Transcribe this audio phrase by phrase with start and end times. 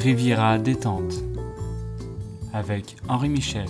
[0.00, 1.22] Riviera détente
[2.54, 3.66] avec Henri Michel.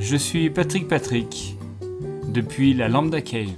[0.00, 1.56] Je suis Patrick Patrick
[2.26, 3.52] depuis la Lambda Cave.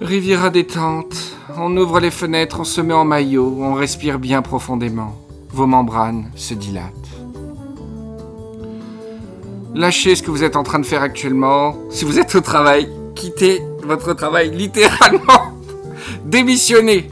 [0.00, 1.14] Riviera détente,
[1.56, 5.14] on ouvre les fenêtres, on se met en maillot, on respire bien profondément.
[5.50, 6.92] Vos membranes se dilatent.
[9.72, 11.76] Lâchez ce que vous êtes en train de faire actuellement.
[11.90, 15.52] Si vous êtes au travail, quittez votre travail littéralement.
[16.24, 17.08] Démissionnez.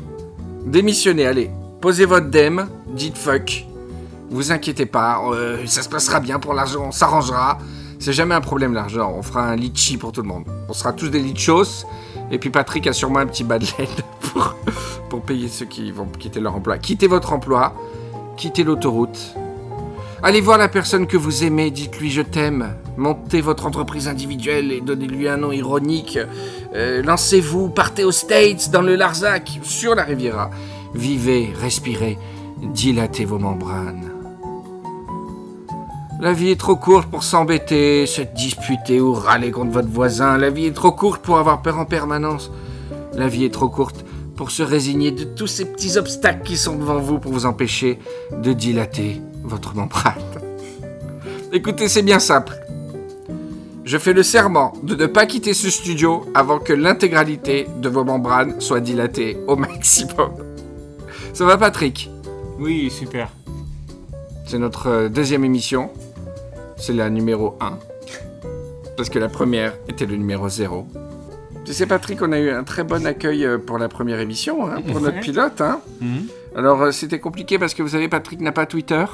[0.66, 1.50] Démissionnez, allez.
[1.82, 3.66] Posez votre dem, dites fuck.
[4.30, 7.58] Vous inquiétez pas, euh, ça se passera bien pour l'argent, on s'arrangera.
[7.98, 10.44] C'est jamais un problème l'argent, on fera un litchi pour tout le monde.
[10.68, 11.84] On sera tous des litchos.
[12.30, 13.88] Et puis Patrick a sûrement un petit bas de laine
[14.20, 14.54] pour,
[15.10, 16.78] pour payer ceux qui vont quitter leur emploi.
[16.78, 17.74] Quittez votre emploi,
[18.36, 19.34] quittez l'autoroute.
[20.22, 22.76] Allez voir la personne que vous aimez, dites-lui je t'aime.
[22.96, 26.16] Montez votre entreprise individuelle et donnez-lui un nom ironique.
[26.76, 30.48] Euh, Lancez-vous, partez aux States, dans le Larzac, sur la Riviera.
[30.94, 32.18] Vivez, respirez,
[32.60, 34.10] dilatez vos membranes.
[36.20, 40.38] La vie est trop courte pour s'embêter, se disputer ou râler contre votre voisin.
[40.38, 42.52] La vie est trop courte pour avoir peur en permanence.
[43.14, 44.04] La vie est trop courte
[44.36, 47.98] pour se résigner de tous ces petits obstacles qui sont devant vous pour vous empêcher
[48.30, 50.14] de dilater votre membrane.
[51.52, 52.54] Écoutez, c'est bien simple.
[53.84, 58.04] Je fais le serment de ne pas quitter ce studio avant que l'intégralité de vos
[58.04, 60.51] membranes soit dilatée au maximum.
[61.32, 62.10] Ça va Patrick
[62.58, 63.30] Oui, super.
[64.46, 65.90] C'est notre euh, deuxième émission.
[66.76, 67.78] C'est la numéro 1.
[68.98, 70.86] Parce que la première était le numéro 0.
[71.64, 74.66] Tu sais Patrick, on a eu un très bon accueil euh, pour la première émission,
[74.66, 75.60] hein, pour notre pilote.
[75.62, 75.80] Hein.
[76.02, 76.26] Mhm.
[76.54, 79.04] Alors euh, c'était compliqué parce que vous savez, Patrick n'a pas Twitter.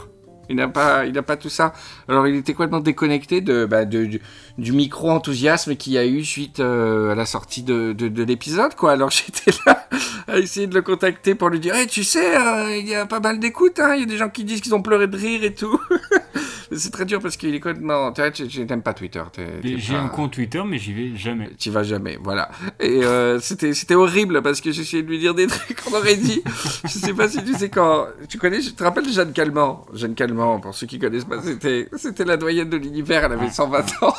[0.48, 1.72] Il n'a pas, il n'a pas tout ça.
[2.08, 4.20] Alors il était complètement déconnecté de, bah, du,
[4.56, 8.22] du micro enthousiasme qu'il y a eu suite euh, à la sortie de, de, de
[8.22, 8.92] l'épisode, quoi.
[8.92, 9.86] Alors j'étais là
[10.26, 13.06] à essayer de le contacter pour lui dire, Eh, tu sais, euh, il y a
[13.06, 13.94] pas mal d'écoute, hein.
[13.94, 15.80] Il y a des gens qui disent qu'ils ont pleuré de rire et tout.
[16.76, 18.12] C'est très dur parce qu'il est complètement.
[18.12, 19.22] Tu n'aimes pas Twitter.
[19.62, 21.50] J'ai pas- un compte Twitter, mais j'y vais jamais.
[21.58, 22.50] tu vas jamais, voilà.
[22.80, 26.16] Et euh, c'était c'était horrible parce que j'essayais de lui dire des trucs qu'on aurait
[26.16, 26.42] dit.
[26.84, 28.06] Je sais pas si tu sais quand.
[28.28, 29.86] Tu connais, je te rappelle Jeanne Calment?
[29.94, 33.24] Jeanne Calment, pour ceux qui connaissent pas, c'était c'était la doyenne de l'univers.
[33.24, 34.14] Elle avait 120 ans.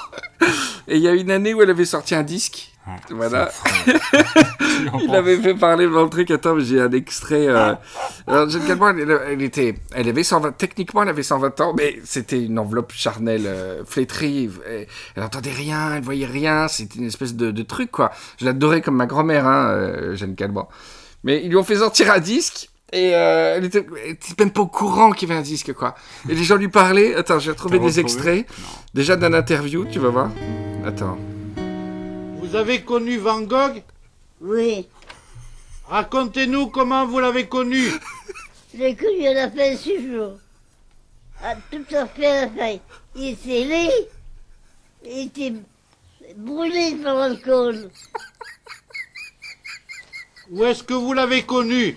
[0.88, 2.72] Et il y a une année où elle avait sorti un disque.
[3.12, 3.50] Voilà.
[5.04, 6.32] Il avait fait parler dans le truc.
[6.32, 7.48] Attends, mais j'ai un extrait.
[7.48, 7.74] euh,
[8.28, 10.54] Alors, Jeanne Calment, elle, elle était, elle avait 120.
[10.54, 14.50] Techniquement, elle avait 120 ans, mais c'était une enveloppe charnelle euh, flétrie.
[14.68, 16.68] Elle, elle entendait rien, elle voyait rien.
[16.68, 18.12] C'était une espèce de, de truc, quoi.
[18.40, 20.70] Je l'adorais comme ma grand-mère, hein, euh, Jeanne Calment.
[21.24, 22.70] Mais ils lui ont fait sortir un disque.
[22.92, 25.74] Et euh, elle, était, elle était même pas au courant qu'il y avait un disque,
[25.74, 25.94] quoi.
[26.28, 27.14] Et les gens lui parlaient.
[27.16, 28.02] Attends, j'ai retrouvé des retrouvé?
[28.02, 28.48] extraits.
[28.96, 30.30] Déjà d'un interview, tu vas voir.
[30.86, 31.18] Attends.
[32.50, 33.84] Vous avez connu Van Gogh
[34.42, 34.88] Oui,
[35.88, 37.84] Racontez-nous comment vous l'avez connu.
[38.76, 40.40] j'ai connu à la fin six jours.
[41.44, 42.80] À tout à fait à la fin.
[43.16, 43.92] Il était laid,
[45.06, 45.54] il était
[46.38, 47.92] brûlé par l'alcool.
[50.50, 51.96] Où est-ce que vous l'avez connu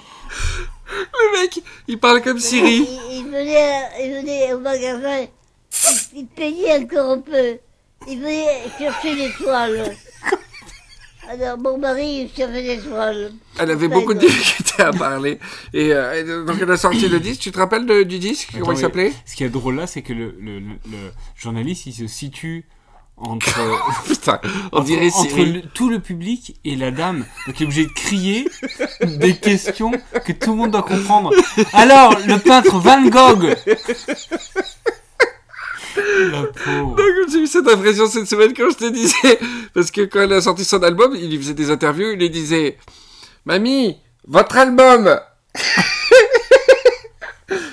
[0.91, 2.87] Le mec, il parle comme Siri.
[3.11, 5.27] Il, il venait, il venait au magasin,
[6.15, 7.59] il payait encore un peu.
[8.09, 8.47] Il venait
[8.79, 9.95] chercher des toiles.
[11.31, 13.33] Alors mon mari il cherchait des toiles.
[13.59, 14.35] Elle avait Pas beaucoup de énorme.
[14.37, 15.39] difficultés à parler.
[15.73, 17.41] Et, euh, et donc elle a sorti le disque.
[17.41, 18.49] Tu te rappelles de- du disque?
[18.53, 19.13] Comment Attends, il s'appelait?
[19.25, 22.65] Ce qui est drôle là, c'est que le, le- le- le journaliste, il se situe
[23.17, 23.61] entre,
[24.07, 24.41] Putain,
[24.73, 25.53] on entre, dirait entre Siri.
[25.53, 27.25] le- tout le public et la dame.
[27.47, 28.49] Donc il est obligé de crier
[29.03, 29.93] des questions
[30.27, 31.31] que tout le monde doit comprendre.
[31.73, 33.55] Alors, le peintre Van Gogh
[36.31, 36.97] La pauvre.
[36.97, 39.39] Donc, J'ai eu cette impression cette semaine quand je te disais.
[39.75, 42.13] Parce que quand elle a sorti son album, il lui faisait des interviews.
[42.13, 42.79] Il lui disait
[43.45, 45.19] Mamie, votre album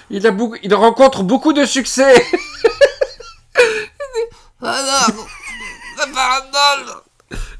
[0.10, 2.14] il, a beaucoup, il rencontre beaucoup de succès.
[3.56, 5.16] Il dit, Ah non,
[5.97, 7.03] la farandole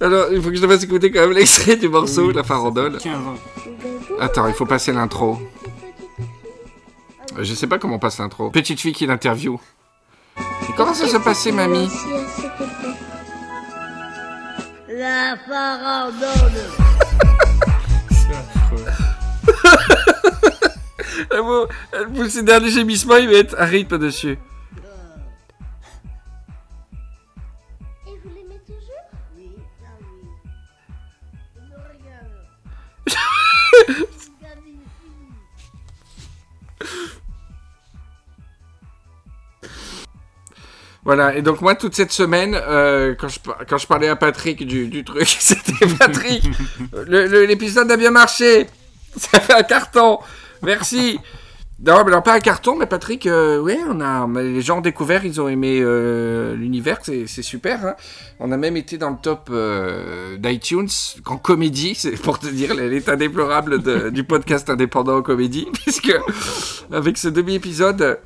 [0.02, 2.98] Alors, il faut que je te fasse écouter quand même l'extrait du morceau, la farandole.
[2.98, 3.36] 15 ans.
[4.20, 5.40] Attends, il faut passer l'intro.
[7.38, 8.50] Je sais pas comment on passe l'intro.
[8.50, 9.60] Petite fille qui l'interview.
[10.70, 11.90] Et comment ça s'est passé, mamie
[14.88, 16.62] La farandole.
[18.12, 18.86] C'est affreux.
[22.16, 24.38] Pousse ses derniers gémissements, il va être un rythme dessus.
[41.10, 44.64] Voilà, et donc moi, toute cette semaine, euh, quand, je, quand je parlais à Patrick
[44.68, 46.44] du, du truc, c'était Patrick.
[47.08, 48.68] L'épisode a bien marché.
[49.18, 50.20] Ça fait un carton.
[50.62, 51.18] Merci.
[51.84, 54.82] Non, mais alors pas un carton, mais Patrick, euh, ouais, on a, les gens ont
[54.82, 57.84] découvert, ils ont aimé euh, l'univers, c'est c'est super.
[57.86, 57.96] hein.
[58.40, 60.90] On a même été dans le top euh, d'iTunes
[61.26, 66.14] en comédie, c'est pour te dire l'état déplorable de- du podcast indépendant en comédie, puisque
[66.92, 68.20] avec ce demi-épisode,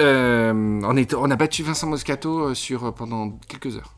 [0.00, 0.52] euh,
[0.84, 3.94] on, est, on a battu Vincent Moscato euh, sur, euh, pendant quelques heures.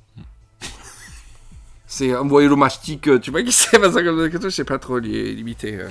[1.87, 4.98] C'est envoyer le mastic, euh, tu vois qui c'est Vincent Moscato, je sais pas trop
[4.98, 5.76] li- limité.
[5.76, 5.88] euh.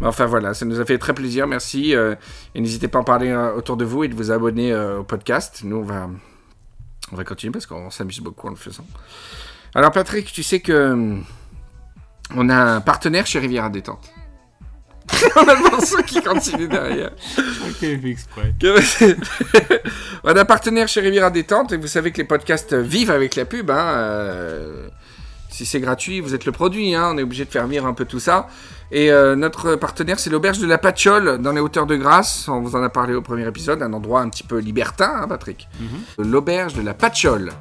[0.00, 1.94] Mais enfin voilà, ça nous a fait très plaisir, merci.
[1.94, 2.14] euh,
[2.54, 5.62] et n'hésitez pas à en parler autour de vous et de vous abonner au podcast.
[5.64, 6.10] Nous, on va,
[7.12, 8.84] on va continuer parce qu'on s'amuse beaucoup en le faisant.
[9.74, 11.24] Alors Patrick, tu sais que hum,
[12.34, 14.10] on a un partenaire chez Riviera Détente.
[15.36, 17.10] on a le morceau qui continue derrière.
[17.38, 18.54] Ok, exprès.
[20.24, 23.36] on a un partenaire chez Riviera Détente et vous savez que les podcasts vivent avec
[23.36, 23.70] la pub.
[23.70, 24.88] Hein, euh,
[25.50, 26.94] si c'est gratuit, vous êtes le produit.
[26.94, 28.48] Hein, on est obligé de faire vivre un peu tout ça.
[28.92, 32.48] Et euh, notre partenaire, c'est l'auberge de la Patchole dans les hauteurs de Grasse.
[32.48, 35.28] On vous en a parlé au premier épisode, un endroit un petit peu libertin, hein,
[35.28, 35.68] Patrick.
[36.18, 37.52] L'auberge de la Patchole.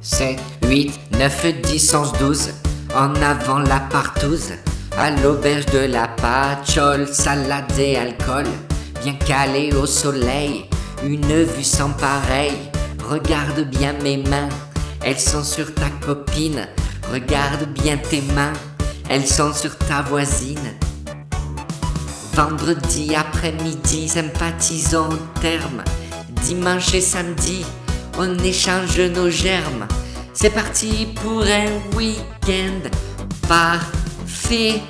[0.00, 2.69] 7, 8, 9, 10, 11, 12.
[2.94, 4.52] En avant la partouze.
[4.98, 8.46] À l'auberge de la patchole, salade et alcool.
[9.02, 10.68] Bien calé au soleil,
[11.04, 12.52] une vue sans pareil.
[13.08, 14.48] Regarde bien mes mains,
[15.02, 16.66] elles sont sur ta copine.
[17.12, 18.52] Regarde bien tes mains,
[19.08, 20.76] elles sont sur ta voisine.
[22.34, 25.82] Vendredi après-midi, sympathisons au terme.
[26.44, 27.64] Dimanche et samedi,
[28.18, 29.86] on échange nos germes.
[30.32, 32.88] C'est parti pour un week-end
[33.48, 34.80] parfait.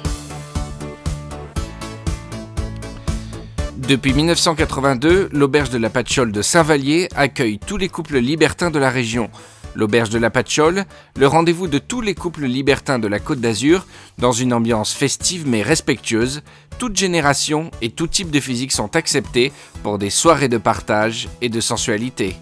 [3.76, 8.90] Depuis 1982, l'auberge de la Patchole de Saint-Vallier accueille tous les couples libertins de la
[8.90, 9.30] région.
[9.74, 10.84] L'auberge de la Patchole,
[11.16, 13.86] le rendez-vous de tous les couples libertins de la Côte d'Azur,
[14.18, 16.42] dans une ambiance festive mais respectueuse.
[16.78, 19.52] Toute génération et tout type de physique sont acceptés
[19.82, 22.36] pour des soirées de partage et de sensualité.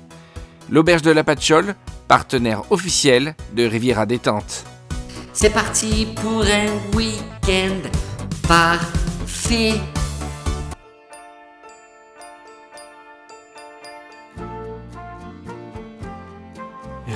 [0.70, 1.76] L'auberge de la Patchole,
[2.08, 4.64] partenaire officiel de Riviera Détente.
[5.34, 7.88] C'est parti pour un week-end
[8.48, 9.74] parfait.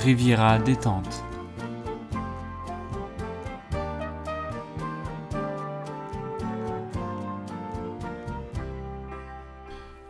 [0.03, 1.23] Riviera détente.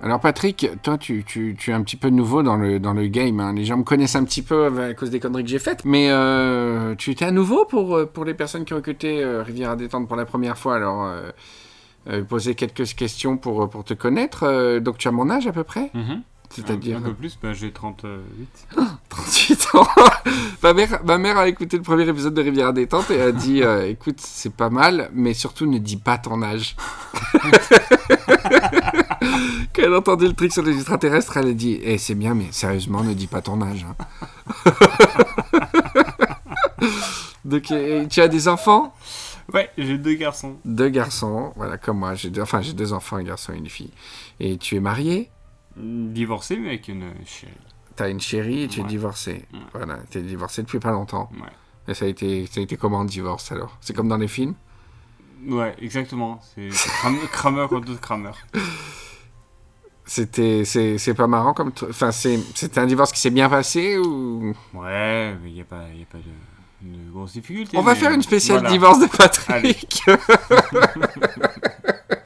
[0.04, 3.08] Alors Patrick, toi tu, tu- tu es un petit peu nouveau dans le, dans le
[3.08, 3.40] game.
[3.40, 3.54] hein.
[3.54, 5.86] Les gens me connaissent un petit peu à cause des conneries que j'ai faites.
[5.86, 9.44] Mais euh, tu étais à nouveau pour, euh, pour les personnes qui ont écouté euh,
[9.44, 10.76] Riviera Détente pour la première fois.
[10.76, 11.06] Alors
[12.10, 14.80] euh, poser quelques questions pour, pour te connaître.
[14.80, 15.90] Donc tu as mon âge à peu près?
[15.94, 16.22] Mhm.
[16.50, 16.98] C'est-à-dire?
[16.98, 18.10] Un, peu plus, bah, j'ai 38.
[19.10, 19.88] 38 ans.
[20.64, 23.62] ma, mère, ma mère a écouté le premier épisode de Riviera Détente et a dit
[23.88, 26.76] écoute, c'est pas mal, mais surtout ne dis pas ton âge.
[29.74, 32.34] Quand elle a entendu le truc sur les extraterrestres, elle a dit eh, c'est bien,
[32.34, 33.86] mais sérieusement, ne dis pas ton âge.
[33.90, 33.96] hein.
[37.46, 38.94] Donc, euh, tu as des enfants?
[39.54, 40.58] Ouais, j'ai deux garçons.
[40.64, 42.16] Deux garçons, voilà, comme moi.
[42.16, 43.92] J'ai deux, enfin, j'ai deux enfants, un garçon et une fille.
[44.40, 45.30] Et tu es marié?
[45.76, 47.52] Divorcés, mais avec une chérie.
[47.96, 49.46] T'as une chérie et tu es divorcé.
[49.54, 49.60] Ouais.
[49.74, 51.30] Voilà, t'es divorcé depuis pas longtemps.
[51.34, 51.50] Ouais.
[51.88, 53.78] Et ça a été, ça a été comment le divorce alors?
[53.82, 54.56] C'est comme dans les films?
[55.46, 56.40] Ouais, exactement.
[56.56, 58.32] C'est Kram- Kramer contre Kramer.
[60.06, 63.98] C'était, c'est, c'est pas marrant comme, enfin c'est, c'était un divorce qui s'est bien passé
[63.98, 64.54] ou?
[64.74, 66.24] Ouais, mais il n'y a pas, y a pas de,
[66.94, 67.78] de grosses difficultés.
[67.78, 68.72] On va faire une spéciale voilà.
[68.72, 70.04] divorce de Patrick.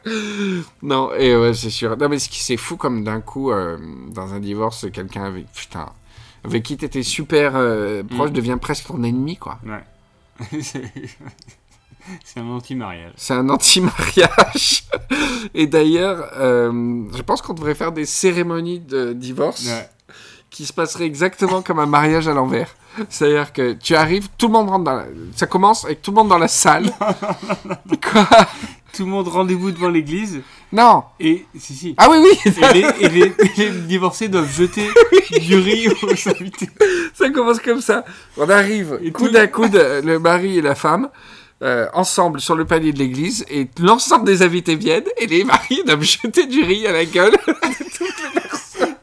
[0.81, 1.95] non, et ouais, c'est sûr.
[1.97, 3.77] Non mais ce qui c'est fou comme d'un coup euh,
[4.09, 5.87] dans un divorce, quelqu'un avec putain,
[6.43, 8.33] avec qui t'étais super euh, proche Mm.
[8.33, 9.59] devient presque ton ennemi quoi.
[9.65, 9.83] Ouais.
[12.23, 13.13] C'est- un anti-mariage.
[13.15, 14.83] C'est un anti-mariage.
[15.53, 19.89] Et d'ailleurs, euh, je pense qu'on devrait faire des cérémonies de divorce Ouais.
[20.49, 22.75] qui se passeraient exactement comme un mariage à l'envers.
[23.09, 25.05] C'est-à-dire que tu arrives, tout le monde rentre dans la...
[25.35, 26.89] Ça commence avec tout le monde dans la salle.
[28.11, 28.27] Quoi
[28.93, 31.93] Tout le monde rendez-vous devant l'église Non et si si.
[31.97, 34.87] Ah oui, oui Et les, et les- et les divorcés doivent jeter
[35.41, 36.69] du riz aux invités.
[37.13, 38.03] Ça commence comme ça.
[38.37, 41.09] On arrive Et coude tout- à coude, euh, le mari et la femme,
[41.63, 45.81] euh, ensemble sur le palier de l'église, et l'ensemble des invités viennent, et les maris
[45.85, 47.35] doivent jeter du riz à la gueule.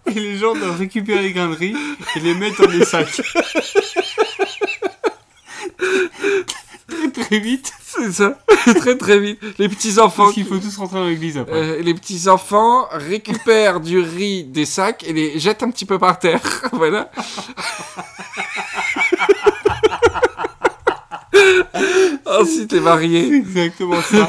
[0.06, 1.74] Et les gens doivent récupérer les grains de riz
[2.14, 3.20] et les mettre dans des sacs.
[6.88, 7.72] très très vite.
[7.84, 8.38] C'est ça,
[8.76, 9.40] très très vite.
[9.58, 11.54] Les petits enfants, Parce qu'il faut tous rentrer dans l'église après.
[11.56, 15.98] euh, les petits enfants récupèrent du riz des sacs et les jettent un petit peu
[15.98, 16.40] par terre.
[16.72, 17.10] voilà.
[22.26, 23.28] Ensuite, t'es marié.
[23.28, 24.28] C'est exactement ça.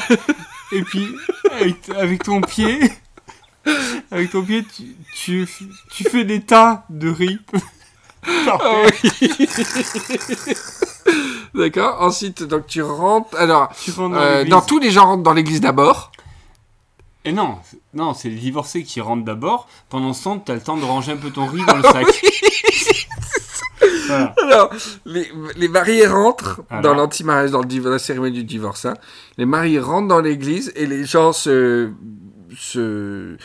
[0.71, 1.07] et puis
[1.51, 2.79] avec, avec ton pied,
[4.11, 5.47] avec ton pied, tu, tu,
[5.91, 7.39] tu fais des tas de riz.
[8.45, 9.29] par Ah oui.
[11.53, 12.01] D'accord.
[12.01, 13.35] Ensuite, donc tu rentres.
[13.37, 16.11] Alors, Tu rentres dans euh, dans tous les gens rentrent dans l'église d'abord.
[17.27, 17.57] Et non,
[17.95, 19.67] non, c'est les divorcés qui rentrent d'abord.
[19.89, 22.05] Pendant ce temps, t'as le temps de ranger un peu ton riz dans le sac.
[24.07, 24.33] Voilà.
[24.43, 24.69] Alors,
[25.05, 26.81] les, les mariés rentrent Alors.
[26.83, 28.85] dans l'anti-mariage, dans le la cérémonie du divorce.
[28.85, 28.93] hein.
[29.37, 31.89] Les mariés rentrent dans l'église et les gens se.
[32.57, 33.35] se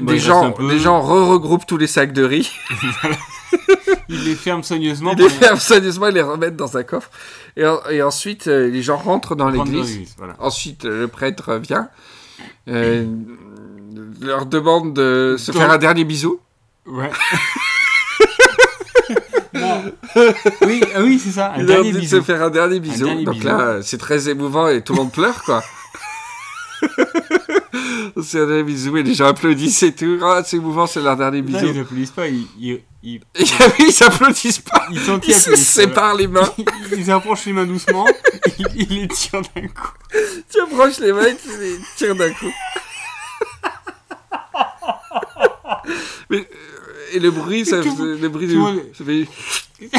[0.00, 0.68] des, gens, peu.
[0.68, 2.50] des gens re-regroupent tous les sacs de riz,
[4.08, 5.12] Ils les ferment soigneusement.
[5.16, 7.10] ils les ferment soigneusement et les remettent dans un coffre.
[7.56, 9.90] Et, en- et ensuite, euh, les gens rentrent dans l'église.
[9.90, 10.34] l'église, Voilà.
[10.38, 11.88] Ensuite, le prêtre vient,
[12.68, 13.04] euh,
[14.20, 16.40] leur demande de se Donc- faire un dernier bisou.
[16.86, 17.10] Ouais.
[20.66, 21.52] Oui, ah oui, c'est ça.
[21.54, 22.16] Un Il dernier dit de bisou.
[22.16, 23.04] se faire un dernier bisou.
[23.06, 23.46] dernier Donc bisou.
[23.48, 25.62] là, c'est très émouvant et tout le monde pleure, quoi.
[28.22, 30.18] c'est un dernier bisou et les gens applaudissent et tout.
[30.22, 31.66] Ah, c'est émouvant, c'est leur dernier Non, bisou.
[31.74, 33.20] ils applaudissent pas, ils, ils,
[33.78, 34.86] ils s'applaudissent pas.
[34.90, 36.48] ils Ils se séparent les mains.
[36.96, 38.06] Ils, approchent les mains doucement,
[38.58, 39.92] ils, ils les tirent d'un coup.
[40.52, 42.52] Tu approches les mains et tu les tires d'un coup.
[46.28, 46.48] Mais,
[47.12, 49.26] et le bruit, ça, le bruit du- monde- ça fait...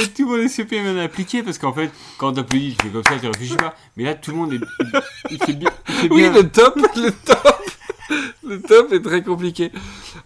[0.00, 2.92] Et tout le monde est super bien appliqué parce qu'en fait, quand t'applaudis, tu fais
[2.92, 3.74] comme ça, tu réfléchis pas.
[3.96, 4.60] Mais là, tout le monde est.
[4.80, 5.00] Il,
[5.32, 5.70] il fait bien.
[5.88, 6.32] Il fait Oui, bien.
[6.32, 7.56] le top, le top,
[8.46, 9.72] le top est très compliqué.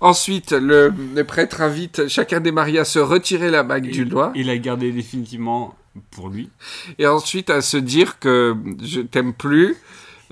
[0.00, 4.32] Ensuite, le, le prêtre invite chacun des mariés à se retirer la bague du doigt
[4.34, 5.74] Il a gardé définitivement
[6.10, 6.50] pour lui.
[6.98, 9.76] et ensuite à se dire que je t'aime plus,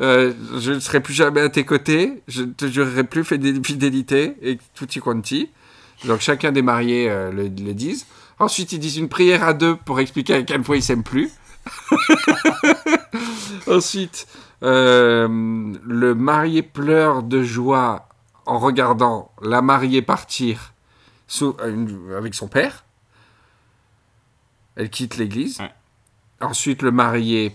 [0.02, 3.62] euh, je ne serai plus jamais à tes côtés, je ne te jurerai plus fidé-
[3.64, 5.48] fidélité et tutti quanti.
[6.04, 8.06] Donc chacun des mariés euh, le, le disent.
[8.38, 11.30] Ensuite, ils disent une prière à deux pour expliquer à quel point ils s'aiment plus.
[13.68, 14.26] Ensuite,
[14.62, 15.28] euh,
[15.84, 18.08] le marié pleure de joie
[18.46, 20.72] en regardant la mariée partir
[21.28, 21.56] sous-
[22.16, 22.84] avec son père.
[24.76, 25.60] Elle quitte l'église.
[25.60, 25.70] Ouais.
[26.40, 27.54] Ensuite, le marié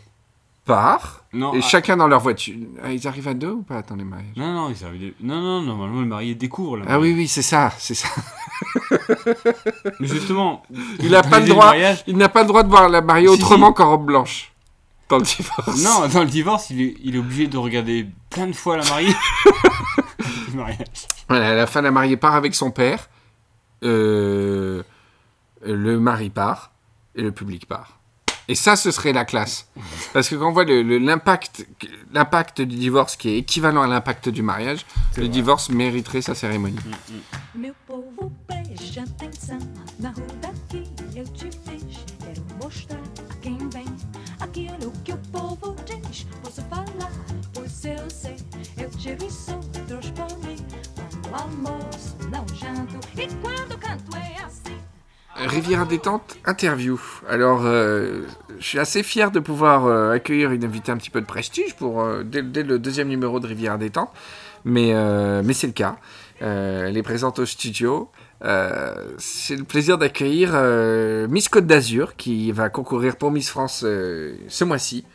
[0.65, 1.25] part.
[1.33, 2.55] Non, et ah, chacun dans leur voiture.
[2.83, 3.81] Ah, Ils arrivent à deux ou pas?
[3.81, 6.77] Dans les mariages non, non, il servait de- non, non, normalement, le marié découvre.
[6.77, 8.07] Là, Ah oui, oui, c'est ça, c'est ça.
[9.99, 10.63] Mais justement,
[10.99, 11.65] Il n'a pas le droit.
[11.67, 13.73] mariage- Il n'a pas le droit de voir la mariée Si, autrement si.
[13.75, 14.53] qu'en robe blanche.
[15.09, 15.83] Dans le divorce.
[15.83, 18.83] Non, dans le divorce, il est, il est obligé de regarder plein de fois la
[18.85, 19.13] mariée.
[21.29, 23.09] Voilà, à la fin, la mariée part avec son père.
[23.83, 24.81] euh,
[25.61, 26.71] le mari part.
[27.15, 27.96] Et le public part.
[28.49, 29.67] Et ça, ce serait la classe.
[30.13, 31.67] Parce que quand on voit le- le- l'impact
[32.13, 34.85] l'impact du divorce qui est équivalent à l'impact du mariage,
[35.17, 35.29] le vrai.
[35.29, 36.77] divorce mériterait sa cérémonie.
[37.55, 38.31] Meu povo,
[55.37, 56.99] Rivière détente interview.
[57.29, 58.23] Alors, euh,
[58.59, 61.75] je suis assez fier de pouvoir euh, accueillir une invitée un petit peu de prestige
[61.75, 64.09] pour euh, dès, le deuxième numéro de Rivière détente,
[64.65, 64.93] mais
[65.43, 65.97] mais c'est le cas.
[66.39, 68.09] Elle est présente au studio.
[68.41, 70.53] C'est le plaisir d'accueillir
[71.29, 75.05] Miss Côte d'Azur qui va concourir pour Miss France ce mois-ci,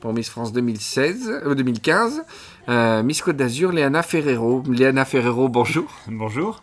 [0.00, 2.22] pour Miss France 2016, euh, 2015.
[2.68, 4.62] Euh, Miss Côte d'Azur, Léana Ferrero.
[4.68, 5.90] Léana Ferrero, bonjour.
[6.08, 6.62] Bonjour.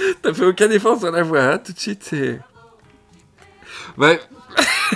[0.22, 2.40] T'as fait aucun effort sur la voix, hein, tout de suite, c'est...
[3.98, 4.20] Ouais.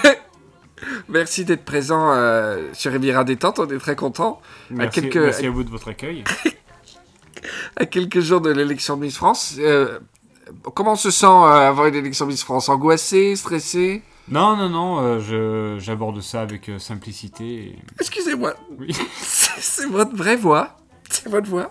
[1.08, 4.40] Merci d'être présent euh, sur Riviera Détente, on est très content.
[4.70, 6.24] Merci, quelques- merci à vous de votre accueil.
[7.76, 9.98] À quelques jours de l'élection de Miss France, euh,
[10.74, 12.68] comment on se sent euh, avant une élection Miss France?
[12.70, 14.02] Angoissé, stressé?
[14.28, 17.44] Non, non, non, euh, je- j'aborde ça avec euh, simplicité.
[17.44, 18.96] et- Excusez-moi, Oui.
[19.20, 20.76] c'est votre vraie voix
[21.10, 21.70] C'est votre voix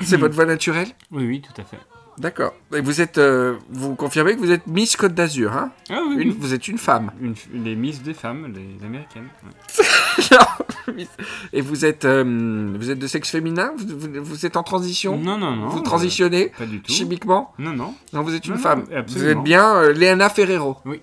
[0.00, 0.88] C'est votre voix naturelle?
[1.10, 1.78] Oui, oui, tout à fait.
[2.18, 2.52] D'accord.
[2.74, 5.70] Et vous êtes, euh, vous confirmez que vous êtes Miss Côte d'Azur, hein?
[5.88, 6.36] Ah oui, Une- oui.
[6.38, 7.12] Vous êtes une femme.
[7.20, 9.28] Une, les Miss des femmes, les américaines.
[9.44, 11.06] ouais.
[11.52, 13.72] Et vous êtes, euh, vous êtes de sexe féminin?
[13.78, 15.16] Vous, vous- vous êtes en transition?
[15.16, 15.68] Non, non, non.
[15.68, 16.92] Vous euh, transitionnez Pas du tout.
[16.92, 17.54] chimiquement?
[17.58, 17.94] Non, non.
[18.12, 18.84] Non, vous êtes une Non, femme.
[18.90, 20.76] non, Vous êtes bien Léana Ferrero.
[20.84, 21.00] Oui.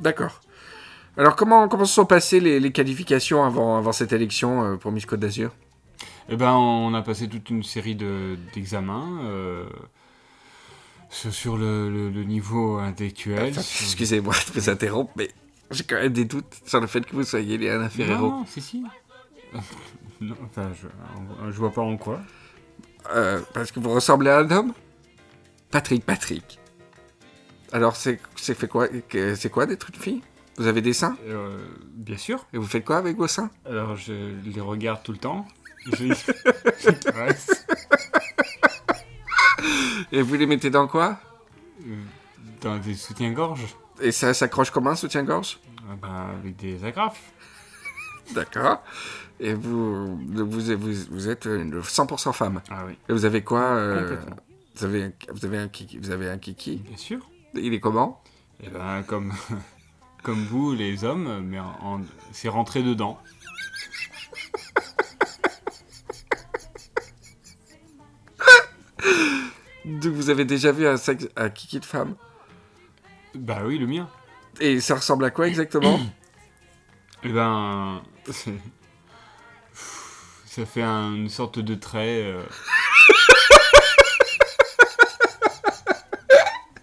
[0.00, 0.40] D'accord.
[1.16, 5.06] Alors comment, comment se sont passées les, les qualifications avant, avant cette élection pour Miss
[5.06, 5.52] Côte d'Azur?
[6.28, 9.66] Eh ben, on a passé toute une série de- d'examens euh,
[11.10, 13.50] sur, le, le- le niveau intellectuel.
[13.50, 15.28] Enfin, sur- Excusez-moi de vous interrompre, mais
[15.70, 18.28] j'ai quand même des doutes sur le fait que vous soyez Léana Ferrero.
[18.30, 18.82] Non, non, si, si.
[20.20, 22.20] non, enfin, je, je vois pas en quoi.
[23.14, 24.72] Euh, parce que vous ressemblez à un homme?
[25.70, 26.58] Patrick, Patrick.
[27.72, 28.86] Alors, c'est c'est fait quoi
[29.36, 30.22] C'est quoi des trucs de filles
[30.56, 31.16] Vous avez des seins?
[31.26, 31.58] Euh,
[31.92, 32.46] bien sûr.
[32.54, 33.50] Et vous faites quoi avec vos seins?
[33.66, 34.12] Alors, je
[34.44, 35.46] les regarde tout le temps.
[40.12, 41.18] Et vous les mettez dans quoi?
[41.86, 41.96] Euh,
[42.60, 43.64] Dans des soutiens-gorge.
[44.00, 47.20] Et ça s'accroche comme un soutien-gorge Ah ben, avec des agrafes.
[48.34, 48.82] D'accord.
[49.40, 52.62] Et vous, vous, vous, vous êtes euh, 100% femme.
[52.70, 52.96] Ah oui.
[53.08, 54.16] Et vous avez quoi euh,
[54.76, 56.76] vous, avez un, vous, avez un kiki, vous avez un kiki?
[56.76, 57.28] Bien sûr.
[57.54, 58.22] Il est comment?
[58.62, 59.32] Et ben, comme,
[60.22, 61.58] comme vous, les hommes, mais
[62.32, 63.18] c'est rentré dedans.
[70.04, 72.14] Donc vous avez déjà vu un, sexe- un kiki de femme?
[73.34, 74.08] Bah oui, le mien.
[74.60, 75.98] Et ça ressemble à quoi exactement?
[77.22, 78.02] Et ben,
[80.46, 82.22] ça fait un- une sorte de trait.
[82.22, 82.42] euh,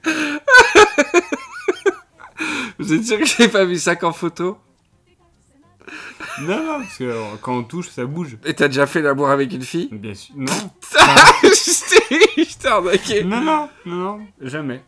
[2.80, 4.58] Vous êtes sûr que j'ai pas vu ça qu'en photo?
[6.42, 8.38] Non, non, parce que euh, quand on touche, ça bouge.
[8.46, 10.34] Et t'as déjà fait l'amour avec une fille Bien sûr.
[10.38, 10.52] Non.
[11.44, 14.84] Je t'ai arnaqué Non, non, non, non, jamais.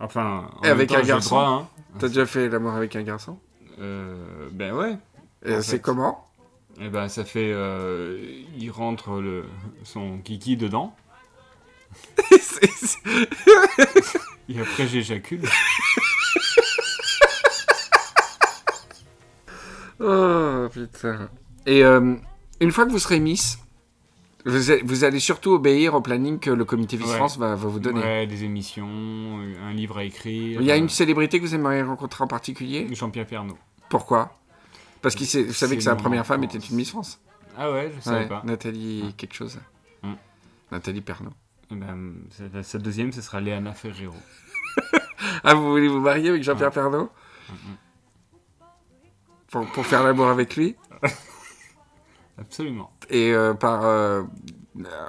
[0.00, 1.68] Enfin, en Et même avec temps, un j'ai le garçon droit, hein.
[1.98, 3.38] T'as déjà fait l'amour avec un garçon
[3.80, 4.96] Euh, ben ouais.
[5.44, 5.80] Et En c'est fait.
[5.80, 6.28] comment
[6.80, 8.18] Et ben ça fait, euh,
[8.56, 9.44] il rentre le
[9.84, 10.94] son kiki dedans.
[12.30, 12.98] C'est- c'est-
[14.48, 15.42] Et après j'éjacule.
[20.00, 21.28] Oh putain.
[21.66, 22.14] Et euh,
[22.60, 23.58] une fois que vous serez Miss,
[24.46, 27.16] vous, a- vous allez surtout obéir au planning que le comité Miss Ouais.
[27.16, 28.00] France va, va vous donner.
[28.00, 30.60] Ouais, des émissions, un livre à écrire.
[30.60, 32.86] Il y a euh, une célébrité que vous aimeriez rencontrer en particulier?
[32.94, 33.58] Jean-Pierre Pernaut.
[33.90, 34.32] Pourquoi?
[35.02, 37.20] Parce que vous savez que C'est sa première femme était une Miss France.
[37.56, 38.42] Ah ouais, je savais Ouais, pas.
[38.44, 39.58] Nathalie quelque chose.
[40.02, 40.12] Mm.
[40.72, 41.32] Nathalie Pernaud.
[41.70, 44.14] Et ben, sa, sa deuxième, ce sera Léana Ferrero.
[45.44, 47.06] Ah, vous voulez vous marier avec Jean-Pierre Ouais.
[49.50, 50.76] Pour, pour faire l'amour avec lui
[52.38, 52.92] Absolument.
[53.10, 54.22] Et euh, par, euh,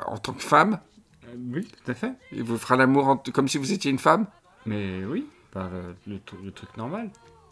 [0.06, 0.80] en tant que femme
[1.28, 2.14] Euh, oui, tout à fait.
[2.32, 4.26] Il vous fera l'amour comme si vous étiez une femme
[4.66, 7.10] Mais oui, par le, le truc normal.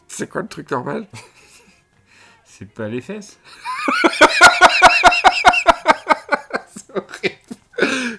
[0.08, 1.06] C'est quoi le truc normal?
[2.44, 3.38] C'est pas les fesses.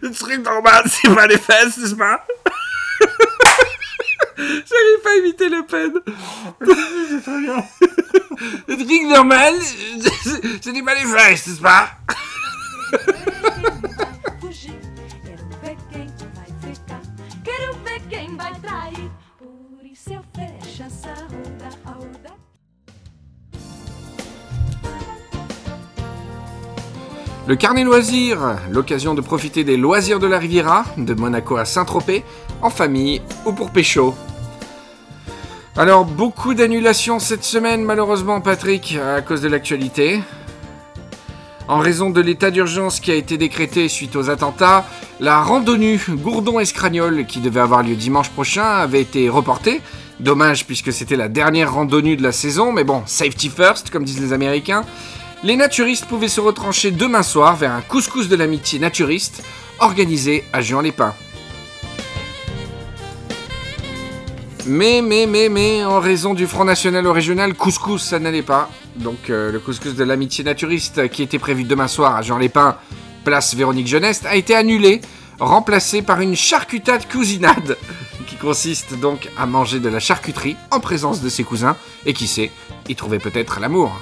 [0.01, 2.25] Le truc normal, c'est pas les fesses, n'est-ce pas?
[4.39, 5.93] J'arrive pas à éviter le peine.
[7.09, 7.63] C'est très bien.
[8.67, 11.91] Le truc normal, c'est les fesses, n'est-ce pas?
[14.39, 14.73] Fugir.
[15.23, 17.01] Quero ver quem vai ficar.
[17.43, 19.11] Quero ver quem vai trair.
[19.37, 22.01] Por isso eu fecho essa roda ao
[27.49, 32.23] Le carnet loisirs, l'occasion de profiter des loisirs de la Riviera, de Monaco à Saint-Tropez,
[32.61, 34.13] en famille ou pour pécho.
[35.75, 40.21] Alors, beaucoup d'annulations cette semaine, malheureusement, Patrick, à cause de l'actualité.
[41.67, 44.85] En raison de l'état d'urgence qui a été décrété suite aux attentats,
[45.19, 49.81] la randonnée Gourdon-Escragnol, qui devait avoir lieu dimanche prochain, avait été reportée.
[50.19, 54.21] Dommage puisque c'était la dernière randonnée de la saison, mais bon, safety first, comme disent
[54.21, 54.83] les Américains.
[55.41, 59.41] Les naturistes pouvaient se retrancher demain soir vers un couscous de l'amitié naturiste
[59.79, 61.15] organisé à Juan-les-Pins.
[64.65, 68.69] Mais, mais, mais, mais, en raison du Front National au régional, couscous, ça n'allait pas.
[68.97, 72.75] Donc euh, le couscous de l'amitié naturiste qui était prévu demain soir à Jean-les-Pins,
[73.23, 74.99] place Véronique Jeuneste, a été annulé,
[75.39, 77.77] remplacé par une charcutade cousinade,
[78.27, 82.27] qui consiste donc à manger de la charcuterie en présence de ses cousins, et qui
[82.27, 82.51] sait,
[82.89, 83.97] y trouver peut-être l'amour.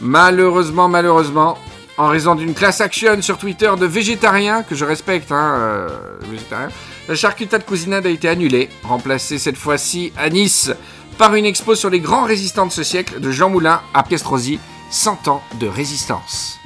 [0.00, 1.58] Malheureusement, malheureusement,
[1.98, 5.88] en raison d'une class action sur Twitter de végétariens, que je respecte, hein, euh,
[6.22, 6.70] végétariens,
[7.08, 10.72] la charcutade cousinade a été annulée, remplacée cette fois-ci à Nice
[11.18, 14.58] par une expo sur les grands résistants de ce siècle de Jean Moulin à Piestrosi,
[14.90, 16.58] 100 ans de résistance.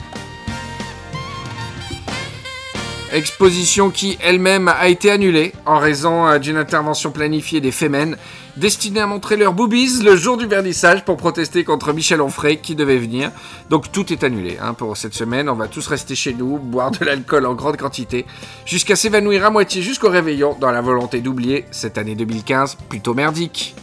[3.13, 8.17] Exposition qui elle-même a été annulée en raison euh, d'une intervention planifiée des Femen
[8.57, 12.75] destinée à montrer leurs boobies le jour du vernissage pour protester contre Michel Onfray qui
[12.75, 13.31] devait venir.
[13.71, 15.49] Donc tout est annulé hein, pour cette semaine.
[15.49, 18.25] On va tous rester chez nous, boire de l'alcool en grande quantité,
[18.65, 23.75] jusqu'à s'évanouir à moitié jusqu'au réveillon dans la volonté d'oublier cette année 2015 plutôt merdique.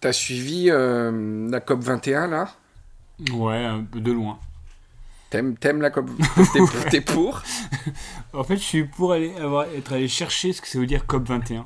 [0.00, 2.48] T'as suivi euh, la COP 21 là?
[3.32, 4.36] Ouais, un peu de loin.
[5.32, 6.10] T'aimes, t'aimes la COP
[6.52, 7.40] T'es, t'es pour
[8.34, 11.06] En fait, je suis pour aller avoir, être allé chercher ce que ça veut dire
[11.06, 11.64] COP21.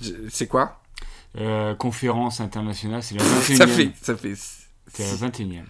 [0.00, 0.80] Je- C'est quoi?
[1.36, 3.56] Euh, conférence internationale, c'est la 21e.
[3.56, 4.34] Ça fait, ça fait
[4.88, 5.64] C'est la 21e.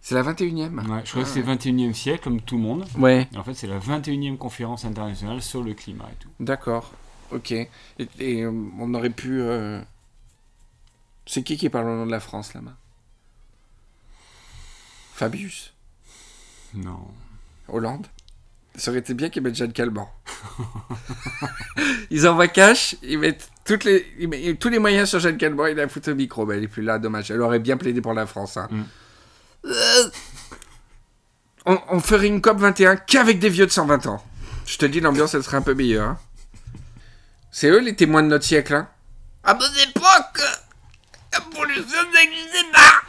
[0.00, 2.84] C'est la 21e Ouais, je crois que c'est 21e siècle, comme tout le monde.
[2.98, 3.26] Ouais.
[3.32, 6.28] Et en fait, c'est la 21e conférence internationale sur le climat et tout.
[6.38, 6.92] D'accord.
[7.32, 7.50] Ok.
[7.50, 7.68] Et,
[8.20, 9.40] et, euh, on aurait pu.
[9.40, 9.80] euh,
[11.26, 12.76] C'est qui qui parle au nom de la France là-bas?
[15.14, 15.73] Fabius
[16.74, 16.98] Non.
[17.68, 18.06] Hollande
[18.76, 20.08] Ça aurait été bien qu'ils mettent Jeanne Calment.
[22.10, 25.66] ils envoient cash, ils mettent, toutes les, ils mettent tous les moyens sur Jeanne Calment,
[25.68, 26.44] il a foutu au micro.
[26.46, 27.30] Mais elle est plus là, dommage.
[27.30, 28.56] Elle aurait bien plaidé pour la France.
[28.56, 28.68] hein.
[28.70, 28.82] Mm.
[29.66, 30.10] Euh,
[31.66, 34.22] On, on ferait une COP 21 qu'avec des vieux de 120 ans.
[34.66, 36.08] Je te dis, l'ambiance, elle serait un peu meilleure.
[36.10, 36.18] hein.
[37.50, 38.74] C'est eux les témoins de notre siècle.
[38.74, 38.88] Hein.
[39.44, 40.42] À mon époque,
[41.32, 43.00] la pollution n'existait pas.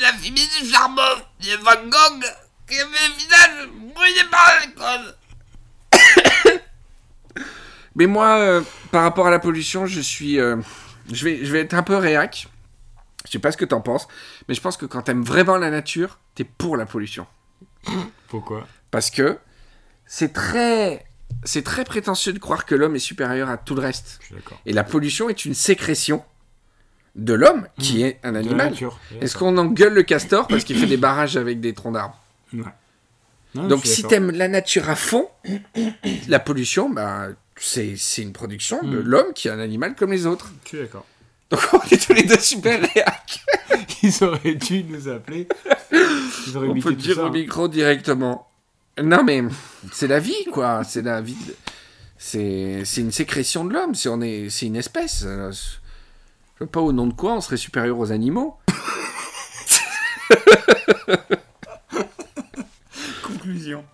[0.00, 1.02] La fumée du charbon
[1.40, 2.24] de Van Gogh
[2.68, 5.14] qui avait le visage brûlé par l'alcool.
[7.94, 10.38] Mais moi, euh, par rapport à la pollution, je suis.
[10.38, 10.56] euh,
[11.12, 12.48] je, vais, je vais être un peu réac.
[13.26, 14.06] Je sais pas ce que t'en penses,
[14.48, 17.26] mais je pense que quand t'aimes vraiment la nature, t'es pour la pollution.
[18.28, 18.66] Pourquoi?
[18.90, 19.38] Parce que
[20.06, 21.04] c'est très.
[21.42, 24.18] C'est très prétentieux de croire que l'homme est supérieur à tout le reste.
[24.20, 24.60] Je suis d'accord.
[24.64, 26.24] Et la pollution est une sécrétion
[27.16, 28.72] de l'homme, qui est un animal.
[29.20, 32.18] Est-ce qu'on engueule le castor parce qu'il fait des barrages avec des troncs d'arbres
[32.52, 32.62] Ouais.
[33.54, 35.28] Non, Donc si t'aimes la nature à fond,
[36.28, 39.02] la pollution, bah, c'est c'est une production de Mm.
[39.02, 40.52] l'homme qui est un animal comme les autres.
[40.64, 41.06] Je suis d'accord.
[41.50, 43.40] Donc on est tous les deux super réac.
[44.02, 45.48] Ils auraient dû nous appeler.
[45.92, 47.30] Ils auraient On peut dire ça, au hein.
[47.30, 48.48] micro directement.
[49.02, 49.42] Non mais
[49.92, 51.36] c'est la vie quoi, c'est la vie.
[51.46, 51.54] de-
[52.18, 55.24] C'est c'est une sécrétion de l'homme, c'est on est c'est une espèce.
[56.58, 58.56] Je je sais pas au nom de quoi on serait supérieur aux animaux.
[63.22, 63.84] Conclusion.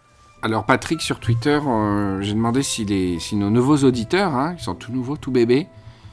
[0.42, 4.62] Alors Patrick sur Twitter, euh, j'ai demandé si, les, si nos nouveaux auditeurs, hein, qui
[4.64, 5.68] sont tout nouveaux, tout bébés,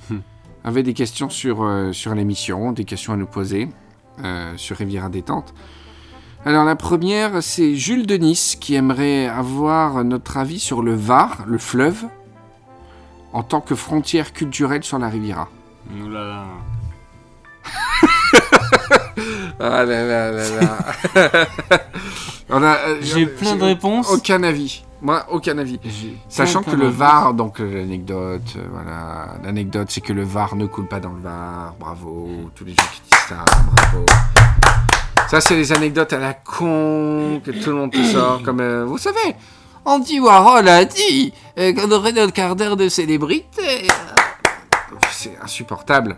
[0.09, 0.21] Hmm.
[0.63, 3.69] avaient des questions sur, euh, sur l'émission, des questions à nous poser
[4.23, 5.53] euh, sur Riviera Détente.
[6.45, 11.43] Alors la première, c'est Jules de Nice qui aimerait avoir notre avis sur le Var,
[11.45, 12.05] le fleuve,
[13.33, 15.49] en tant que frontière culturelle sur la Riviera.
[15.91, 16.45] Oh là là.
[19.59, 21.47] Ah là là là là.
[22.49, 24.09] On a, euh, J'ai plein de réponses.
[24.09, 24.83] Aucun avis.
[25.01, 25.79] Moi, aucun avis.
[25.83, 30.13] J'ai Sachant plein, que plein le Var, donc euh, l'anecdote, euh, voilà, l'anecdote c'est que
[30.13, 33.45] le Var ne coule pas dans le Var, bravo, tous les gens qui disent ça,
[33.45, 34.05] bravo.
[35.29, 38.85] Ça c'est les anecdotes à la con que tout le monde te sort, comme euh,
[38.85, 39.35] vous savez,
[39.85, 43.87] Andy Warhol a dit qu'on aurait notre quart d'heure de célébrité.
[45.11, 46.17] C'est insupportable.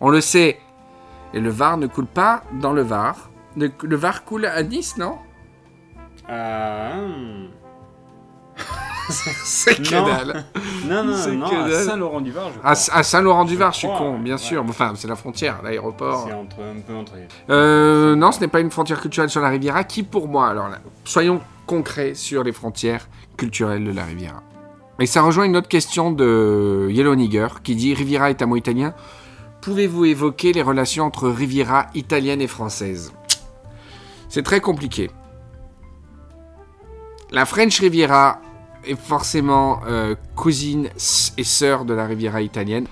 [0.00, 0.58] On le sait.
[1.34, 3.30] Et le Var ne coule pas dans le Var.
[3.56, 5.18] Le, le Var coule à Nice, non
[6.28, 7.48] Ah, hum.
[9.10, 10.06] C'est que Non.
[10.06, 10.44] dalle.
[10.86, 11.70] Non, non, C'est non, à.
[11.84, 12.70] Saint-Laurent-du-Var, je crois.
[12.70, 14.38] à Saint-Laurent-du-Var, je suis crois, con, bien ouais.
[14.38, 14.62] sûr.
[14.68, 16.26] Enfin, c'est la frontière, l'aéroport.
[16.28, 17.12] C'est entre, un peu entre.
[17.48, 19.84] Euh, non, ce n'est pas une frontière culturelle sur la Riviera.
[19.84, 23.08] Qui, pour moi, alors là, soyons concrets sur les frontières
[23.38, 24.42] culturelles de la Riviera.
[25.00, 28.56] Et ça rejoint une autre question de Yellow Nigger qui dit Riviera est un mot
[28.56, 28.94] italien.
[29.60, 33.12] Pouvez-vous évoquer les relations entre Riviera italienne et française?
[34.28, 35.10] C'est très compliqué.
[37.30, 38.40] La French Riviera
[38.84, 40.88] est forcément euh, cousine
[41.36, 42.86] et sœur de la Riviera italienne.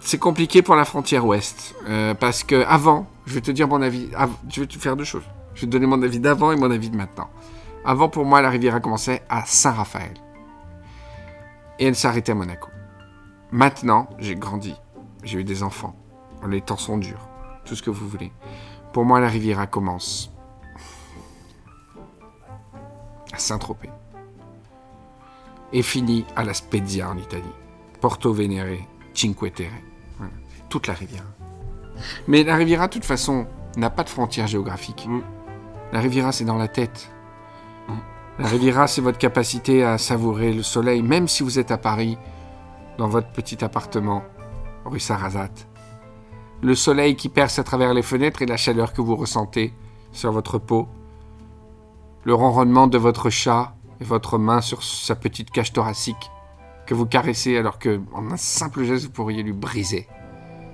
[0.00, 1.74] C'est compliqué pour la frontière ouest.
[1.88, 4.08] euh, parce que avant, je vais te dire mon avis.
[4.16, 5.22] av- je vais te faire deux choses.
[5.54, 7.28] Je vais te donner mon avis d'avant et mon avis de maintenant.
[7.84, 10.14] Avant, pour moi, la Riviera commençait à Saint-Raphaël.
[11.78, 12.68] Et elle s'arrêtait à Monaco.
[13.50, 14.74] Maintenant, j'ai grandi.
[15.22, 15.96] J'ai eu des enfants.
[16.46, 17.28] Les temps sont durs.
[17.64, 18.32] Tout ce que vous voulez.
[18.92, 20.32] Pour moi, la Riviera commence
[23.32, 23.90] à Saint-Tropez.
[25.72, 27.44] Et finit à la Spezia en Italie.
[28.00, 28.78] Porto Venere,
[29.14, 29.72] Cinque Terre.
[30.16, 30.32] Voilà.
[30.68, 31.26] Toute la Riviera.
[32.26, 35.06] Mais la Riviera, de toute façon, n'a pas de frontières géographiques.
[35.06, 35.22] Mm.
[35.92, 37.10] La Riviera, c'est dans la tête.
[38.38, 42.16] La Riviera, c'est votre capacité à savourer le soleil, même si vous êtes à Paris,
[42.96, 44.22] dans votre petit appartement,
[44.84, 45.66] rue Sarrazate.
[46.62, 49.74] Le soleil qui perce à travers les fenêtres et la chaleur que vous ressentez
[50.12, 50.86] sur votre peau.
[52.22, 56.30] Le ronronnement de votre chat et votre main sur sa petite cage thoracique
[56.86, 60.06] que vous caressez alors que, en un simple geste, vous pourriez lui briser.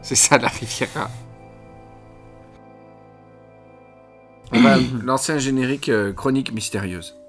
[0.02, 1.10] C'est ça la Riviera.
[4.52, 7.23] On va générique euh, chronique mystérieuse.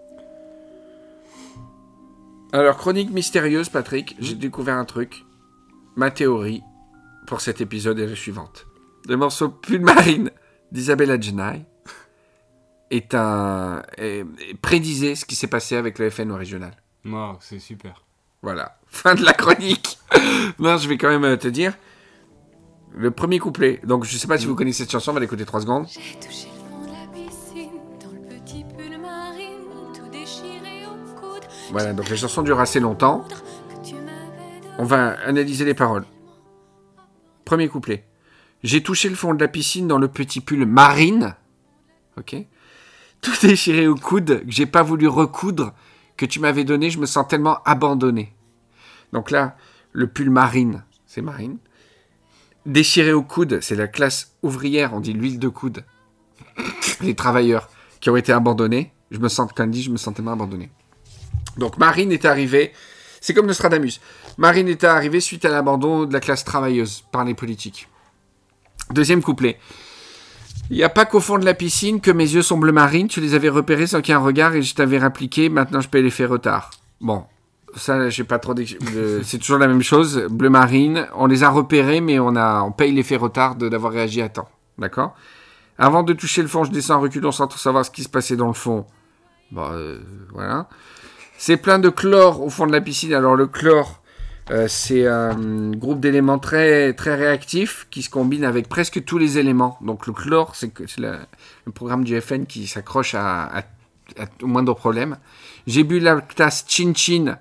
[2.55, 5.25] Alors, chronique mystérieuse, Patrick, j'ai découvert un truc.
[5.97, 6.61] Ma théorie
[7.27, 8.65] pour cet épisode est la suivante.
[9.09, 10.31] Le morceau Pull Marine
[10.71, 11.65] d'Isabella Genai
[12.91, 13.81] est un.
[13.97, 16.71] est- est- prédisait ce qui s'est passé avec le FN au régional.
[17.05, 18.05] Wow, c'est super.
[18.41, 19.97] Voilà, fin de la chronique.
[20.59, 21.73] non, je vais quand même euh, te dire.
[22.95, 23.81] Le premier couplet.
[23.83, 25.87] Donc, je sais pas si vous connaissez cette chanson, on va l'écouter 3 secondes.
[25.89, 26.47] J'ai touché
[31.71, 33.25] Voilà, donc la chanson dure assez longtemps.
[34.77, 36.05] On va analyser les paroles.
[37.43, 38.05] Premier couplet.
[38.63, 41.35] J'ai touché le fond de la piscine dans le petit pull marine.
[42.17, 42.35] Ok.
[43.21, 45.73] Tout déchiré au coude, que j'ai pas voulu recoudre,
[46.17, 48.35] que tu m'avais donné, je me sens tellement abandonné.
[49.13, 49.55] Donc là,
[49.91, 51.57] le pull marine, c'est marine.
[52.65, 55.85] Déchiré au coude, c'est la classe ouvrière, on dit l'huile de coude.
[57.01, 58.93] Les travailleurs qui ont été abandonnés.
[59.11, 60.71] Je me sens, dit, je me sens tellement abandonné.
[61.57, 62.73] Donc Marine est arrivée,
[63.21, 63.99] c'est comme Nostradamus.
[64.37, 67.87] Marine était arrivée suite à l'abandon de la classe travailleuse par les politiques.
[68.91, 69.57] Deuxième couplet.
[70.69, 73.07] Il n'y a pas qu'au fond de la piscine que mes yeux sont bleu marine,
[73.07, 75.79] tu les avais repérés sans qu'il y ait un regard et je t'avais répliqué, maintenant
[75.79, 76.71] je paye les faits retard.
[77.01, 77.25] Bon,
[77.75, 78.55] ça, j'ai pas trop
[79.23, 82.71] C'est toujours la même chose, bleu marine, on les a repérés, mais on, a, on
[82.71, 84.49] paye les faits retard d'avoir réagi à temps.
[84.77, 85.15] D'accord?
[85.77, 88.09] Avant de toucher le fond, je descends en reculant sans tout savoir ce qui se
[88.09, 88.85] passait dans le fond.
[89.51, 89.99] Bon, euh,
[90.33, 90.67] voilà.
[91.37, 93.13] C'est plein de chlore au fond de la piscine.
[93.13, 94.01] Alors le chlore,
[94.51, 99.37] euh, c'est un groupe d'éléments très, très réactifs qui se combine avec presque tous les
[99.37, 99.77] éléments.
[99.81, 104.73] Donc le chlore, c'est le programme du FN qui s'accroche à, à- à- au moindre
[104.73, 105.17] problème.
[105.67, 107.37] J'ai bu la tasse Chin Chin,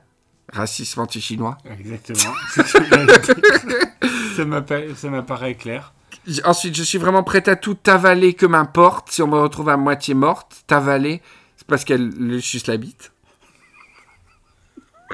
[0.53, 1.59] racisme anti-chinois.
[1.79, 2.35] Exactement.
[4.97, 5.93] Ça m'apparaît clair.
[6.45, 9.11] Ensuite, je suis vraiment prête à tout avaler que m'importe.
[9.11, 11.21] Si on me retrouve à moitié morte, t'avaler,
[11.57, 13.13] c'est parce qu'elle le suce la bite.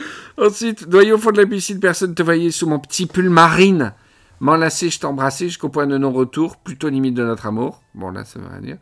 [0.39, 3.31] Ensuite, noyé au fond de la piscine, personne ne te voyait sous mon petit pull
[3.31, 3.93] marine.
[4.41, 7.83] M'enlacer, je t'embrassais jusqu'au point de non-retour, plutôt limite de notre amour.
[7.95, 8.79] Bon, là, ça veut rien dire.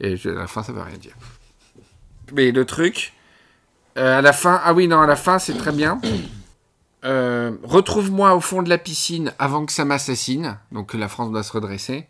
[0.00, 1.14] Et à la fin, ça veut rien dire.
[2.32, 3.12] Mais le truc,
[3.98, 6.00] euh, à la fin, ah oui, non, à la fin, c'est très bien.
[7.04, 10.56] Euh, Retrouve-moi au fond de la piscine avant que ça m'assassine.
[10.70, 12.06] Donc la France doit se redresser.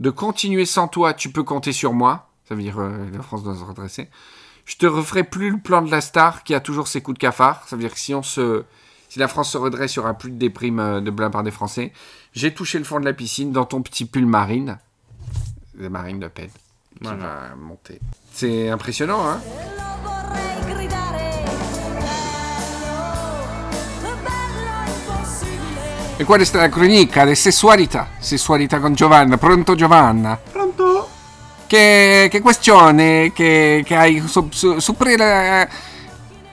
[0.00, 2.28] De continuer sans toi, tu peux compter sur moi.
[2.46, 4.10] Ça veut dire euh, la France doit se redresser.
[4.64, 7.20] Je te referai plus le plan de la star qui a toujours ses coups de
[7.20, 7.62] cafard.
[7.68, 8.64] Ça veut dire que si on se,
[9.08, 11.42] si la France se redresse, il n'y aura plus de déprime euh, de blanc par
[11.42, 11.92] des Français.
[12.32, 14.78] J'ai touché le fond de la piscine dans ton petit pull marine.
[15.78, 17.16] La marine Le Pen qui Voilà.
[17.50, 18.00] va monter.
[18.32, 19.40] C'est impressionnant, hein?
[26.16, 27.24] E questa è la cronica?
[27.24, 28.08] Di sessualità.
[28.18, 29.36] Sessualità con Giovanna.
[29.36, 30.36] Pronto Giovanna?
[30.36, 30.63] Pronto?
[31.74, 35.68] Che, che questione che, che hai su, su, supera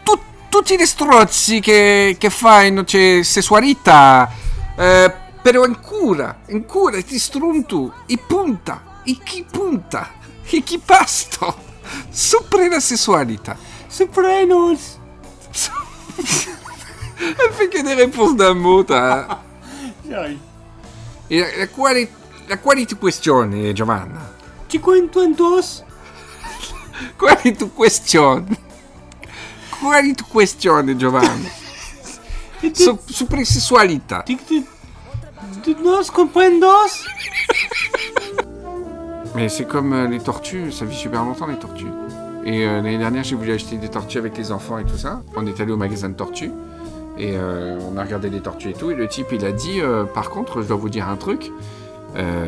[0.04, 4.28] tu- tutti gli strozzi che, che fai, no, c'è sessualità,
[4.76, 10.10] eh, però ancora, ancora ti struntu, i punta, i chi punta,
[10.50, 11.56] i chi pasto,
[12.10, 13.56] supera la sessualità.
[13.90, 14.98] Sopranos!
[17.20, 19.38] Elle fait que des réponses d'un mot, t'as...
[20.04, 20.40] J'arrive.
[21.28, 22.10] E la, quali,
[22.48, 24.40] la quali tu questione, Giovanna?
[27.18, 28.46] Quali tu questione?
[29.80, 31.50] Quali tu questione, Giovanna?
[32.72, 34.22] Su, super sessualità.
[34.24, 34.64] Tu, tu,
[35.62, 37.06] tu nos comprendos?
[39.34, 41.92] Mais c'est comme euh, les tortues, ça vit super longtemps les tortues.
[42.46, 45.22] Et euh, l'année dernière, j'ai voulu acheter des tortues avec les enfants et tout ça.
[45.36, 46.52] On est allé au magasin de tortues
[47.18, 48.92] et euh, on a regardé les tortues et tout.
[48.92, 49.82] Et le type, il a dit,
[50.14, 51.52] par contre, je dois vous dire un truc.
[52.16, 52.46] euh,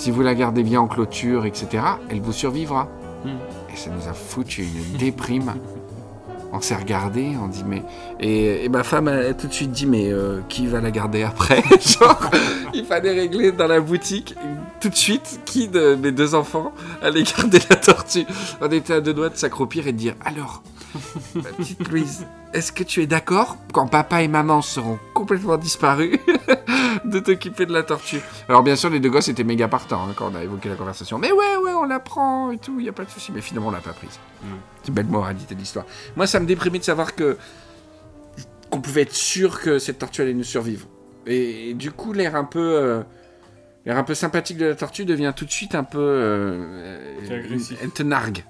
[0.00, 2.88] si vous la gardez bien en clôture, etc., elle vous survivra.
[3.22, 3.36] Hmm.
[3.70, 5.52] Et ça nous a foutu une déprime.
[6.52, 7.82] On s'est regardé, on dit mais
[8.18, 11.22] et, et ma femme a tout de suite dit mais euh, qui va la garder
[11.22, 12.28] après Genre
[12.74, 14.34] il fallait régler dans la boutique
[14.80, 18.26] tout de suite qui de mes deux enfants allait garder la tortue?
[18.60, 20.62] On était à deux doigts de s'accroupir et de dire alors
[21.34, 26.18] ma petite Louise, est-ce que tu es d'accord quand papa et maman seront complètement disparus
[27.04, 28.20] de t'occuper de la tortue?
[28.48, 30.76] Alors bien sûr les deux gosses étaient méga partants hein, quand on a évoqué la
[30.76, 31.18] conversation.
[31.18, 33.32] Mais ouais ouais on la prend et tout, il y a pas de souci.
[33.32, 34.18] Mais finalement on l'a pas prise.
[34.82, 35.84] C'est une belle moralité de l'histoire.
[36.16, 37.36] Moi, ça me déprimait de savoir que
[38.70, 40.86] qu'on pouvait être sûr que cette tortue allait nous survivre.
[41.26, 43.02] Et, du coup, l'air un peu euh,
[43.84, 47.34] l'air un peu sympathique de la tortue devient tout de suite un peu euh, C'est
[47.34, 47.78] agressif.
[47.82, 48.44] Elle te nargue.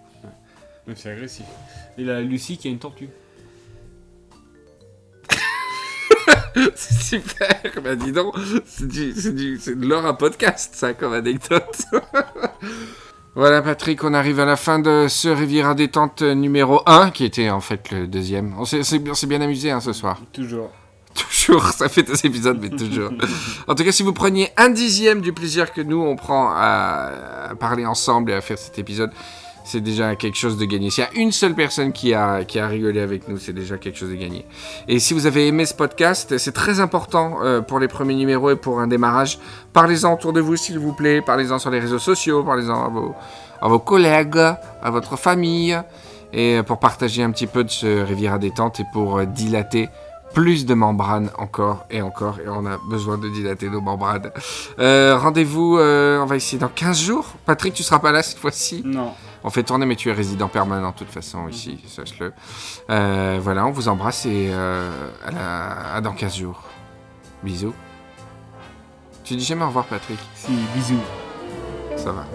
[0.96, 1.44] C'est agressif.
[1.98, 3.08] Et la Lucie qui a une tortue.
[6.74, 7.60] C'est super.
[7.82, 8.34] Bah dis donc,
[8.66, 11.82] c'est du, c'est du, c'est de l'or à podcast, ça, comme anecdote.
[13.36, 17.48] Voilà Patrick, on arrive à la fin de ce Riviera détente numéro 1, qui était
[17.48, 18.54] en fait le deuxième.
[18.58, 20.20] On s'est, c'est- on s'est bien amusé hein, ce soir.
[20.32, 20.68] Toujours.
[21.14, 21.64] Toujours.
[21.68, 23.12] Ça fait deux épisodes, mais toujours.
[23.68, 27.48] En tout cas, si vous preniez un dixième du plaisir que nous, on prend à,
[27.50, 29.12] à parler ensemble et à faire cet épisode,
[29.70, 30.90] c'est déjà quelque chose de gagné.
[30.90, 33.78] S'il y a une seule personne qui a, qui a rigolé avec nous, c'est déjà
[33.78, 34.44] quelque chose de gagné.
[34.88, 38.50] Et si vous avez aimé ce podcast, c'est très important euh, pour les premiers numéros
[38.50, 39.38] et pour un démarrage.
[39.72, 41.22] Parlez-en autour de vous, s'il vous plaît.
[41.22, 42.42] Parlez-en sur les réseaux sociaux.
[42.42, 43.14] Parlez-en à vos,
[43.62, 45.80] à vos collègues, à votre famille.
[46.32, 49.88] Et euh, pour partager un petit peu de ce Riviera détente et pour euh, dilater
[50.34, 52.38] plus de membranes encore et encore.
[52.44, 54.30] Et on a besoin de dilater nos membranes.
[54.78, 57.26] Rendez-vous, on va essayer dans 15 jours.
[57.46, 59.12] Patrick, tu seras pas là cette fois-ci Non.
[59.44, 62.32] On fait tourner, mais tu es résident permanent de toute façon ici, sache-le.
[62.90, 64.90] Euh, voilà, on vous embrasse et euh,
[65.26, 66.62] à, la- à dans 15 jours.
[67.42, 67.74] Bisous.
[69.24, 71.00] Tu dis jamais au revoir, Patrick Si, bisous.
[71.96, 72.26] Ça va.